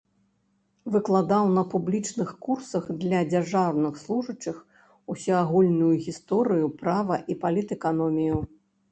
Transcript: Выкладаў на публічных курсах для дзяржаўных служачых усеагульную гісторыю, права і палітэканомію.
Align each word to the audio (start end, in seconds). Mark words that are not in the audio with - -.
Выкладаў 0.93 1.49
на 1.57 1.63
публічных 1.73 2.29
курсах 2.45 2.87
для 3.03 3.19
дзяржаўных 3.33 3.99
служачых 4.03 4.57
усеагульную 5.15 5.91
гісторыю, 6.07 6.65
права 6.81 7.19
і 7.35 7.37
палітэканомію. 7.45 8.41